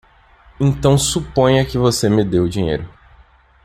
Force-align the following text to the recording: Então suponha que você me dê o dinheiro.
Então 0.59 0.97
suponha 0.97 1.63
que 1.63 1.77
você 1.77 2.09
me 2.09 2.25
dê 2.25 2.39
o 2.39 2.49
dinheiro. 2.49 2.89